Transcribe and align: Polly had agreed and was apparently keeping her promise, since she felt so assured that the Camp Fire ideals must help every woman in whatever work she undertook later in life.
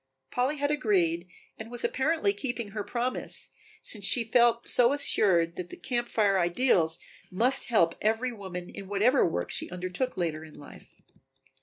Polly 0.31 0.57
had 0.57 0.71
agreed 0.71 1.27
and 1.59 1.69
was 1.69 1.83
apparently 1.83 2.33
keeping 2.33 2.69
her 2.69 2.83
promise, 2.83 3.51
since 3.83 4.03
she 4.03 4.23
felt 4.23 4.67
so 4.67 4.93
assured 4.93 5.57
that 5.57 5.69
the 5.69 5.75
Camp 5.77 6.09
Fire 6.09 6.39
ideals 6.39 6.97
must 7.29 7.65
help 7.65 7.93
every 8.01 8.31
woman 8.31 8.67
in 8.67 8.87
whatever 8.87 9.23
work 9.23 9.51
she 9.51 9.69
undertook 9.69 10.17
later 10.17 10.43
in 10.43 10.55
life. 10.57 10.87